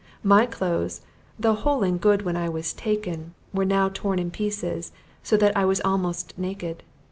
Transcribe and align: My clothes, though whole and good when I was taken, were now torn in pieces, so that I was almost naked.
My 0.23 0.47
clothes, 0.47 1.01
though 1.37 1.53
whole 1.53 1.83
and 1.83 2.01
good 2.01 2.23
when 2.23 2.35
I 2.35 2.49
was 2.49 2.73
taken, 2.73 3.35
were 3.53 3.65
now 3.65 3.89
torn 3.93 4.17
in 4.17 4.31
pieces, 4.31 4.91
so 5.21 5.37
that 5.37 5.55
I 5.55 5.63
was 5.65 5.79
almost 5.81 6.35
naked. 6.39 6.81